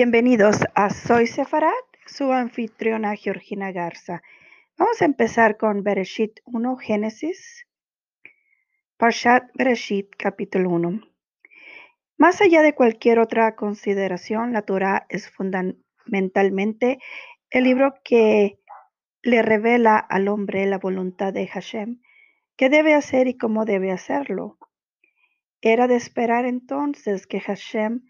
[0.00, 1.74] Bienvenidos a Soy Sefarat,
[2.06, 4.22] su anfitriona Georgina Garza.
[4.76, 7.66] Vamos a empezar con Bereshit 1, Génesis,
[8.96, 11.00] Parshat Bereshit, capítulo 1.
[12.16, 17.00] Más allá de cualquier otra consideración, la Torah es fundamentalmente
[17.50, 18.60] el libro que
[19.22, 22.00] le revela al hombre la voluntad de Hashem,
[22.56, 24.58] qué debe hacer y cómo debe hacerlo.
[25.60, 28.07] Era de esperar entonces que Hashem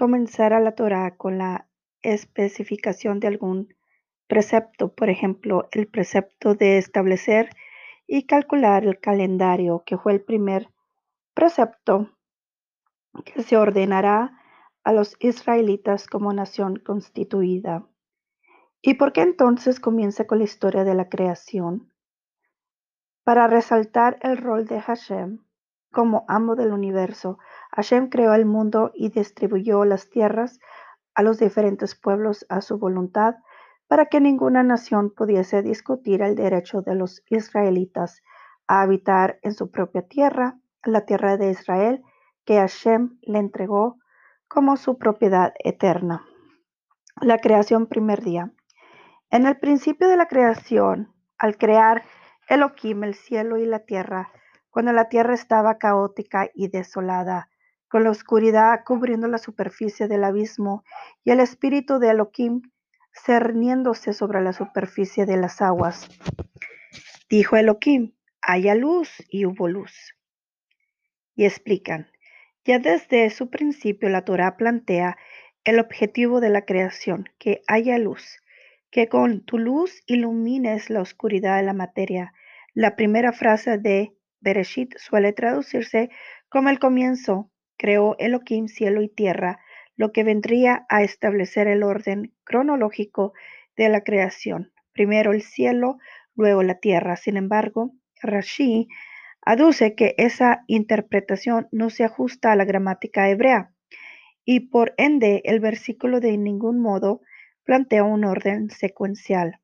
[0.00, 1.68] comenzara la Torah con la
[2.00, 3.74] especificación de algún
[4.28, 7.50] precepto, por ejemplo, el precepto de establecer
[8.06, 10.70] y calcular el calendario, que fue el primer
[11.34, 12.16] precepto
[13.26, 14.40] que se ordenará
[14.84, 17.86] a los israelitas como nación constituida.
[18.80, 21.92] ¿Y por qué entonces comienza con la historia de la creación?
[23.22, 25.44] Para resaltar el rol de Hashem
[25.92, 27.38] como amo del universo,
[27.72, 30.58] Hashem creó el mundo y distribuyó las tierras
[31.14, 33.34] a los diferentes pueblos a su voluntad
[33.88, 38.22] para que ninguna nación pudiese discutir el derecho de los israelitas
[38.68, 42.02] a habitar en su propia tierra, la tierra de Israel,
[42.44, 43.98] que Hashem le entregó
[44.46, 46.24] como su propiedad eterna.
[47.20, 48.52] La creación primer día.
[49.30, 52.04] En el principio de la creación, al crear
[52.48, 54.30] Elohim el cielo y la tierra,
[54.70, 57.49] cuando la tierra estaba caótica y desolada,
[57.90, 60.84] con la oscuridad cubriendo la superficie del abismo
[61.24, 62.62] y el espíritu de Elohim
[63.12, 66.08] cerniéndose sobre la superficie de las aguas.
[67.28, 70.14] Dijo Elohim, haya luz y hubo luz.
[71.34, 72.10] Y explican,
[72.64, 75.16] ya desde su principio la Torah plantea
[75.64, 78.38] el objetivo de la creación, que haya luz,
[78.90, 82.32] que con tu luz ilumines la oscuridad de la materia.
[82.72, 86.10] La primera frase de Bereshit suele traducirse
[86.48, 87.49] como el comienzo.
[87.80, 89.58] Creó Elohim cielo y tierra,
[89.96, 93.32] lo que vendría a establecer el orden cronológico
[93.74, 94.70] de la creación.
[94.92, 95.96] Primero el cielo,
[96.34, 97.16] luego la tierra.
[97.16, 98.86] Sin embargo, Rashi
[99.40, 103.72] aduce que esa interpretación no se ajusta a la gramática hebrea
[104.44, 107.22] y por ende el versículo de ningún modo
[107.64, 109.58] plantea un orden secuencial.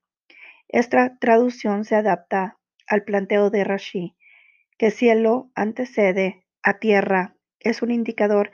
[0.68, 4.16] Esta traducción se adapta al planteo de Rashi,
[4.78, 8.50] que cielo antecede a tierra es un indicador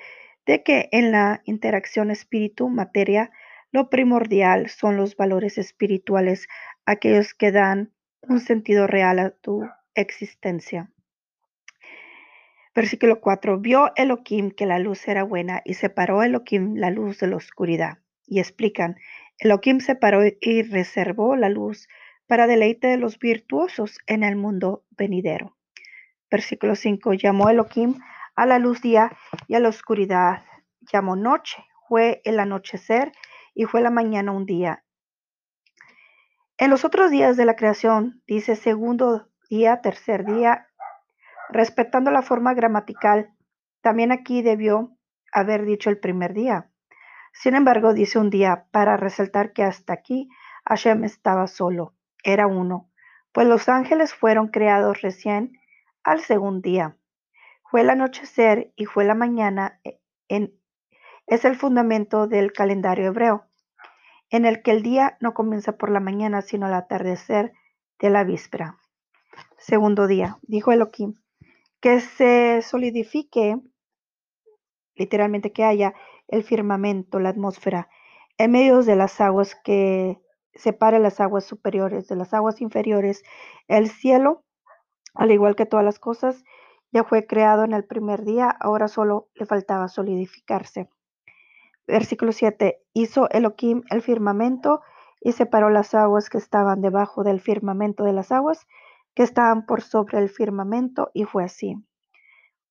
[0.46, 3.30] de que en la interacción espíritu-materia
[3.70, 6.48] lo primordial son los valores espirituales,
[6.84, 9.62] aquellos que dan un sentido real a tu
[9.94, 10.90] existencia.
[12.74, 13.58] Versículo 4.
[13.58, 17.98] Vio Elohim que la luz era buena y separó Elohim la luz de la oscuridad.
[18.26, 18.96] Y explican,
[19.38, 21.88] Elohim separó y reservó la luz
[22.26, 25.56] para deleite de los virtuosos en el mundo venidero.
[26.30, 27.12] Versículo 5.
[27.14, 27.96] Llamó Elohim
[28.34, 29.16] a la luz día
[29.48, 30.44] y a la oscuridad
[30.80, 31.64] llamó noche.
[31.88, 33.12] Fue el anochecer
[33.54, 34.84] y fue la mañana un día.
[36.58, 40.68] En los otros días de la creación, dice segundo día, tercer día,
[41.50, 43.34] respetando la forma gramatical,
[43.80, 44.96] también aquí debió
[45.32, 46.70] haber dicho el primer día.
[47.32, 50.28] Sin embargo, dice un día para resaltar que hasta aquí
[50.64, 52.90] Hashem estaba solo, era uno,
[53.32, 55.58] pues los ángeles fueron creados recién
[56.04, 56.96] al segundo día.
[57.72, 60.54] Fue el anochecer y fue la mañana e, en,
[61.26, 63.46] es el fundamento del calendario hebreo,
[64.28, 67.54] en el que el día no comienza por la mañana, sino al atardecer
[67.98, 68.78] de la víspera.
[69.56, 71.14] Segundo día, dijo Elohim,
[71.80, 73.56] que se solidifique,
[74.94, 75.94] literalmente que haya
[76.28, 77.88] el firmamento, la atmósfera,
[78.36, 80.20] en medio de las aguas que
[80.52, 83.24] separe las aguas superiores de las aguas inferiores,
[83.66, 84.44] el cielo
[85.14, 86.44] al igual que todas las cosas,
[86.92, 90.90] ya fue creado en el primer día, ahora solo le faltaba solidificarse.
[91.86, 92.80] Versículo 7.
[92.92, 94.82] Hizo Elohim el firmamento
[95.20, 98.66] y separó las aguas que estaban debajo del firmamento de las aguas
[99.14, 101.76] que estaban por sobre el firmamento, y fue así.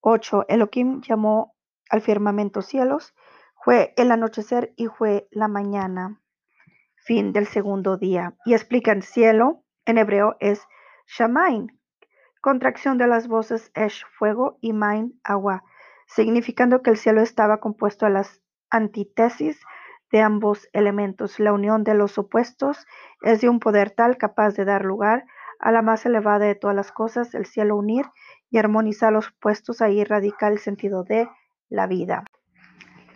[0.02, 0.46] 8.
[0.48, 1.56] Elohim llamó
[1.90, 3.14] al firmamento cielos,
[3.64, 6.20] fue el anochecer y fue la mañana.
[6.96, 8.36] Fin del segundo día.
[8.46, 10.64] Y explican cielo, en hebreo es
[11.06, 11.80] Shamain,
[12.42, 15.64] contracción de las voces Esh, fuego, y Main, agua,
[16.08, 19.60] significando que el cielo estaba compuesto de las antítesis
[20.12, 21.40] de ambos elementos.
[21.40, 22.86] La unión de los opuestos
[23.22, 25.26] es de un poder tal capaz de dar lugar
[25.60, 28.06] a la más elevada de todas las cosas, el cielo unir
[28.50, 31.30] y armonizar los opuestos, ahí radica el sentido de
[31.70, 32.26] la vida.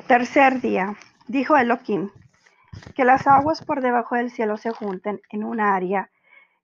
[0.07, 0.95] Tercer día,
[1.28, 2.12] dijo Elohim,
[2.94, 6.12] que las aguas por debajo del cielo se junten en una área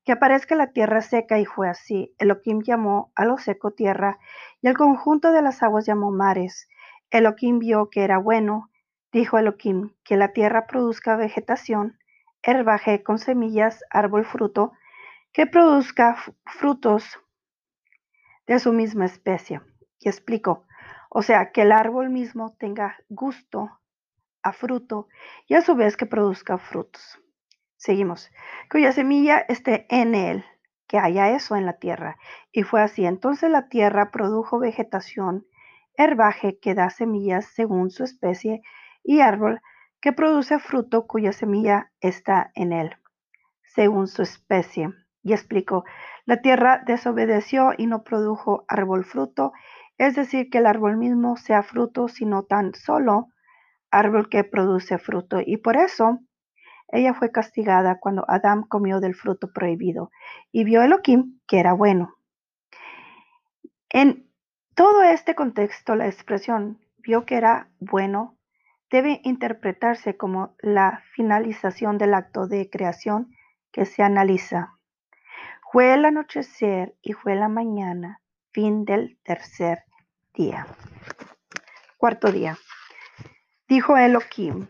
[0.03, 2.13] que aparezca la tierra seca, y fue así.
[2.17, 4.19] Elohim llamó a lo seco tierra,
[4.61, 6.67] y el conjunto de las aguas llamó mares.
[7.09, 8.69] Elohim vio que era bueno.
[9.11, 11.99] dijo Elohim, que la tierra produzca vegetación,
[12.43, 14.71] herbaje con semillas, árbol fruto,
[15.33, 16.15] que produzca
[16.45, 17.19] frutos
[18.47, 19.61] de su misma especie.
[19.99, 20.65] Y explico,
[21.09, 23.79] o sea, que el árbol mismo tenga gusto
[24.43, 25.07] a fruto
[25.47, 27.19] y a su vez que produzca frutos.
[27.81, 28.29] Seguimos,
[28.69, 30.45] cuya semilla esté en él,
[30.87, 32.19] que haya eso en la tierra.
[32.51, 33.07] Y fue así.
[33.07, 35.47] Entonces la tierra produjo vegetación,
[35.97, 38.61] herbaje que da semillas según su especie
[39.03, 39.61] y árbol
[39.99, 42.97] que produce fruto cuya semilla está en él,
[43.63, 44.89] según su especie.
[45.23, 45.83] Y explico,
[46.25, 49.53] la tierra desobedeció y no produjo árbol fruto,
[49.97, 53.29] es decir, que el árbol mismo sea fruto, sino tan solo
[53.89, 55.39] árbol que produce fruto.
[55.43, 56.19] Y por eso
[56.91, 60.11] ella fue castigada cuando Adán comió del fruto prohibido
[60.51, 62.15] y vio Elohim que era bueno.
[63.89, 64.29] En
[64.75, 68.37] todo este contexto, la expresión vio que era bueno
[68.89, 73.33] debe interpretarse como la finalización del acto de creación
[73.71, 74.77] que se analiza.
[75.71, 78.21] Fue el anochecer y fue la mañana,
[78.51, 79.85] fin del tercer
[80.33, 80.67] día.
[81.97, 82.57] Cuarto día.
[83.69, 84.67] Dijo Elohim,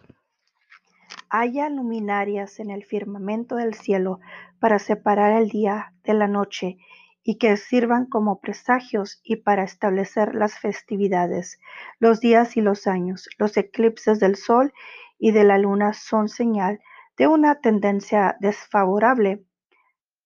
[1.32, 4.20] haya luminarias en el firmamento del cielo
[4.60, 6.78] para separar el día de la noche
[7.24, 11.60] y que sirvan como presagios y para establecer las festividades,
[12.00, 13.30] los días y los años.
[13.38, 14.74] Los eclipses del sol
[15.18, 16.82] y de la luna son señal
[17.18, 19.46] de una tendencia desfavorable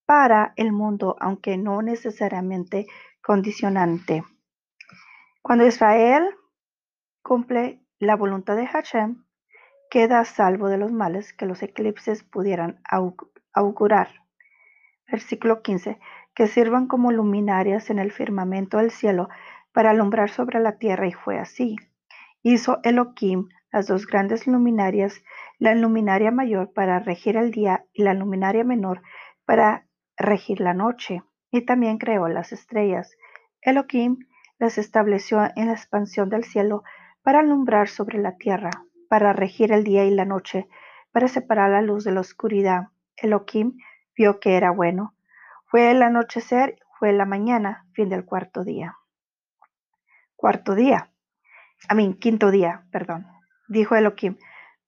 [0.06, 2.88] para el mundo, aunque no necesariamente
[3.22, 4.24] condicionante.
[5.42, 6.24] Cuando Israel
[7.22, 9.25] cumple la voluntad de Hashem,
[9.96, 12.82] queda a salvo de los males que los eclipses pudieran
[13.54, 14.10] augurar.
[15.10, 16.00] Versículo 15
[16.36, 19.30] que sirvan como luminarias en el firmamento del cielo
[19.72, 21.78] para alumbrar sobre la tierra, y fue así.
[22.44, 25.24] Hizo Elohim las dos grandes luminarias,
[25.60, 29.02] la luminaria mayor para regir el día y la luminaria menor
[29.46, 29.88] para
[30.18, 33.16] regir la noche, y también creó las estrellas.
[33.62, 34.18] Elohim
[34.60, 36.84] las estableció en la expansión del cielo
[37.24, 38.72] para alumbrar sobre la tierra,
[39.10, 40.68] para regir el día y la noche,
[41.12, 42.90] para separar la luz de la oscuridad.
[43.16, 43.78] Elohim
[44.16, 45.16] vio que era bueno.
[45.66, 48.98] Fue el anochecer, fue la mañana, fin del cuarto día.
[50.36, 51.12] Cuarto día,
[51.88, 53.28] a mí, quinto día, perdón,
[53.68, 54.38] dijo Elohim,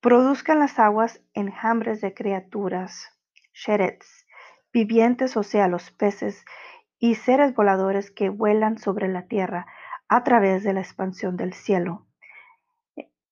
[0.01, 3.09] produzcan las aguas enjambres de criaturas,
[3.53, 4.25] sherets,
[4.73, 6.43] vivientes, o sea, los peces,
[6.99, 9.67] y seres voladores que vuelan sobre la tierra
[10.09, 12.06] a través de la expansión del cielo.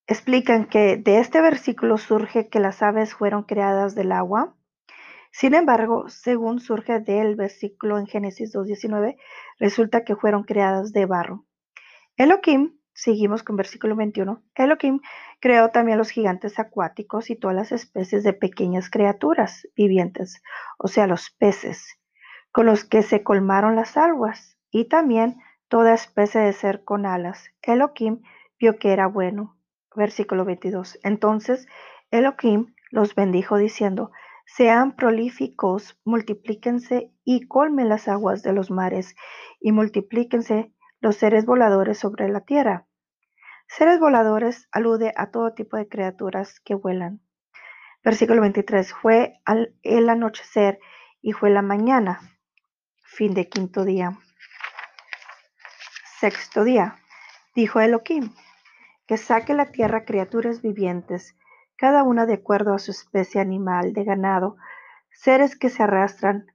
[0.07, 4.55] Explican que de este versículo surge que las aves fueron creadas del agua,
[5.37, 9.17] sin embargo, según surge del versículo en Génesis 2.19,
[9.59, 11.45] resulta que fueron creadas de barro.
[12.15, 15.01] Elohim, seguimos con versículo 21, Elohim
[15.41, 20.41] creó también los gigantes acuáticos y todas las especies de pequeñas criaturas vivientes,
[20.77, 21.99] o sea, los peces,
[22.53, 27.49] con los que se colmaron las aguas, y también toda especie de ser con alas.
[27.61, 28.21] Elohim
[28.57, 29.54] vio que era bueno.
[29.95, 30.99] Versículo 22.
[31.03, 31.67] Entonces
[32.11, 34.11] Elohim los bendijo diciendo,
[34.45, 39.15] sean prolíficos, multiplíquense y colmen las aguas de los mares,
[39.59, 42.87] y multiplíquense los seres voladores sobre la tierra.
[43.67, 47.21] Seres voladores alude a todo tipo de criaturas que vuelan.
[48.03, 48.93] Versículo 23.
[48.93, 49.41] Fue
[49.81, 50.79] el anochecer
[51.21, 52.19] y fue la mañana.
[53.03, 54.19] Fin de quinto día.
[56.19, 56.97] Sexto día.
[57.55, 58.31] Dijo Elohim,
[59.07, 61.35] que saque la tierra criaturas vivientes
[61.77, 64.57] cada una de acuerdo a su especie animal de ganado,
[65.11, 66.47] seres que se arrastran,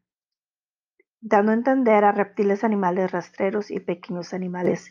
[1.21, 4.91] dando a entender a reptiles, animales rastreros y pequeños animales,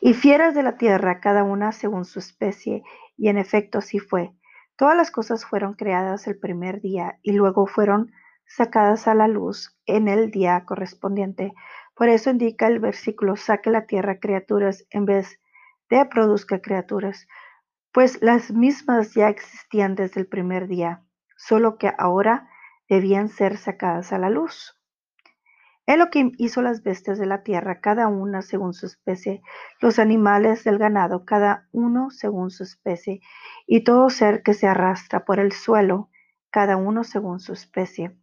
[0.00, 2.82] y fieras de la tierra, cada una según su especie,
[3.16, 4.32] y en efecto así fue.
[4.76, 8.12] Todas las cosas fueron creadas el primer día y luego fueron
[8.46, 11.52] sacadas a la luz en el día correspondiente.
[11.94, 15.40] Por eso indica el versículo, saque la tierra criaturas en vez
[15.88, 17.26] de produzca criaturas
[17.96, 21.02] pues las mismas ya existían desde el primer día,
[21.38, 22.46] solo que ahora
[22.90, 24.78] debían ser sacadas a la luz.
[25.86, 29.40] Elohim hizo las bestias de la tierra, cada una según su especie,
[29.80, 33.22] los animales del ganado, cada uno según su especie,
[33.66, 36.10] y todo ser que se arrastra por el suelo,
[36.50, 38.14] cada uno según su especie.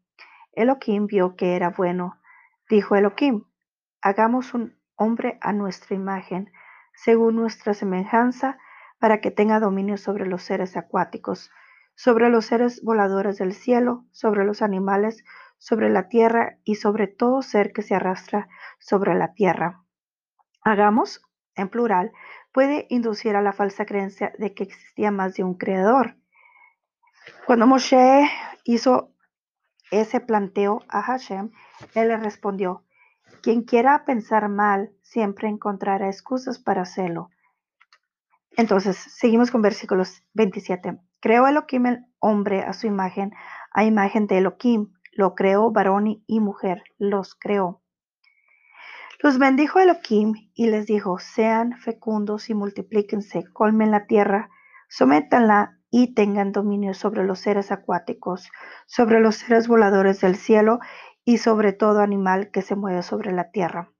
[0.51, 2.21] Elohim vio que era bueno.
[2.69, 3.45] Dijo Elohim,
[4.03, 6.51] hagamos un hombre a nuestra imagen,
[6.93, 8.57] según nuestra semejanza,
[8.99, 11.51] para que tenga dominio sobre los seres acuáticos,
[11.95, 15.23] sobre los seres voladores del cielo, sobre los animales,
[15.57, 18.47] sobre la tierra y sobre todo ser que se arrastra
[18.79, 19.83] sobre la tierra.
[20.63, 21.21] Hagamos
[21.55, 22.11] en plural,
[22.51, 26.15] puede inducir a la falsa creencia de que existía más de un creador.
[27.45, 28.29] Cuando Moshe
[28.63, 29.11] hizo
[29.91, 31.51] ese planteo a Hashem,
[31.93, 32.83] él le respondió,
[33.41, 37.29] quien quiera pensar mal siempre encontrará excusas para hacerlo.
[38.55, 40.99] Entonces, seguimos con versículos 27.
[41.19, 43.33] Creó Elohim el hombre a su imagen,
[43.71, 44.93] a imagen de Elohim.
[45.11, 47.81] Lo creó varón y mujer, los creó.
[49.19, 54.49] Los bendijo Elohim y les dijo, sean fecundos y multiplíquense, colmen la tierra,
[54.89, 58.49] sométanla y tengan dominio sobre los seres acuáticos,
[58.85, 60.79] sobre los seres voladores del cielo
[61.25, 63.91] y sobre todo animal que se mueve sobre la tierra.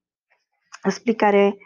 [0.83, 1.57] Explicaré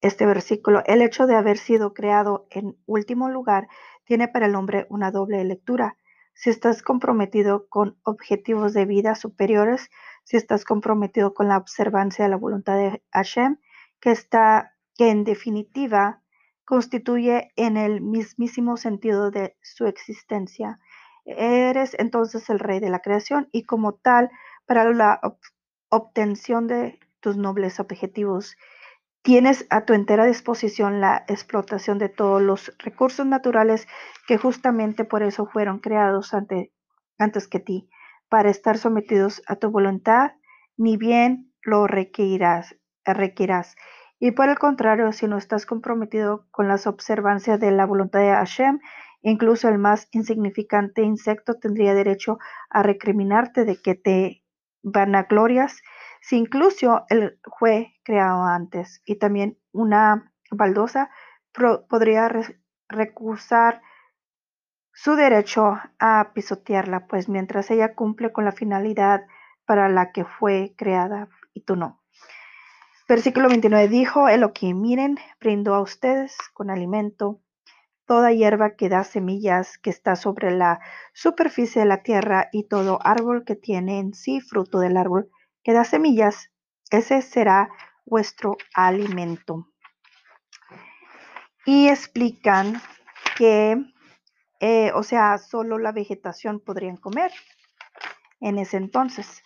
[0.00, 0.82] este versículo.
[0.86, 3.68] El hecho de haber sido creado en último lugar
[4.04, 5.96] tiene para el hombre una doble lectura.
[6.34, 9.90] Si estás comprometido con objetivos de vida superiores,
[10.24, 13.58] si estás comprometido con la observancia de la voluntad de Hashem,
[14.00, 16.20] que está, que en definitiva
[16.64, 20.80] constituye en el mismísimo sentido de su existencia.
[21.24, 24.30] Eres entonces el rey de la creación y como tal,
[24.66, 25.20] para la
[25.88, 28.56] obtención de tus nobles objetivos,
[29.22, 33.88] tienes a tu entera disposición la explotación de todos los recursos naturales
[34.26, 37.88] que justamente por eso fueron creados antes que ti
[38.28, 40.32] para estar sometidos a tu voluntad,
[40.76, 42.76] ni bien lo requerirás.
[44.18, 48.30] Y por el contrario, si no estás comprometido con las observancias de la voluntad de
[48.30, 48.80] Hashem,
[49.22, 52.38] incluso el más insignificante insecto tendría derecho
[52.70, 54.43] a recriminarte de que te
[54.84, 55.82] vanaglorias,
[56.20, 59.02] si incluso él fue creado antes.
[59.04, 61.10] Y también una baldosa
[61.88, 62.30] podría
[62.88, 63.82] recusar
[64.92, 69.26] su derecho a pisotearla, pues mientras ella cumple con la finalidad
[69.66, 72.00] para la que fue creada y tú no.
[73.08, 77.40] Versículo 29 dijo Elohim, miren, brindo a ustedes con alimento
[78.06, 80.80] toda hierba que da semillas que está sobre la
[81.12, 85.30] superficie de la tierra y todo árbol que tiene en sí fruto del árbol
[85.62, 86.50] que da semillas,
[86.90, 87.70] ese será
[88.04, 89.68] vuestro alimento.
[91.64, 92.80] Y explican
[93.38, 93.82] que
[94.66, 97.30] eh, o sea, solo la vegetación podrían comer
[98.40, 99.42] en ese entonces,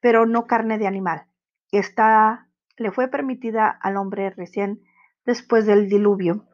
[0.00, 1.26] pero no carne de animal.
[1.72, 4.82] Esta le fue permitida al hombre recién
[5.26, 6.46] después del diluvio.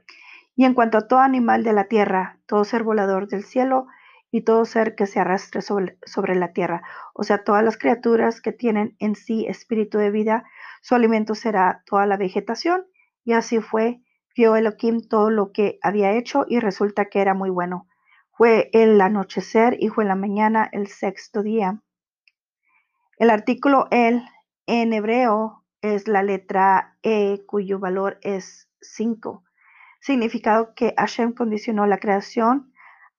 [0.59, 3.87] Y en cuanto a todo animal de la tierra, todo ser volador del cielo
[4.33, 6.83] y todo ser que se arrastre sobre, sobre la tierra,
[7.15, 10.43] o sea, todas las criaturas que tienen en sí espíritu de vida,
[10.83, 12.85] su alimento será toda la vegetación.
[13.25, 14.03] Y así fue,
[14.35, 17.87] vio Elohim todo lo que había hecho y resulta que era muy bueno.
[18.33, 21.81] Fue el anochecer y fue la mañana el sexto día.
[23.17, 24.25] El artículo el
[24.67, 29.45] en hebreo es la letra E cuyo valor es 5,
[30.01, 32.73] significado que Hashem condicionó la creación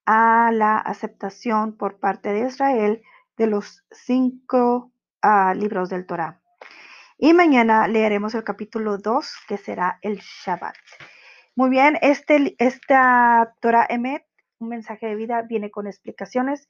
[0.06, 3.02] a la aceptación por parte de Israel
[3.38, 6.42] de los cinco ah, libros del Torah.
[7.18, 10.76] Y mañana leeremos el capítulo 2, que será el Shabbat.
[11.56, 14.24] Muy bien, este, esta Torah Emet
[14.60, 16.68] un mensaje de vida viene con explicaciones,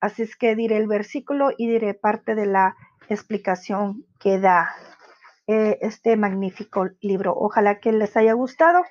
[0.00, 2.76] así es que diré el versículo y diré parte de la
[3.08, 4.70] explicación que da
[5.48, 7.34] eh, este magnífico libro.
[7.36, 8.84] Ojalá que les haya gustado.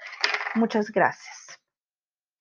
[0.56, 1.41] Muchas gracias.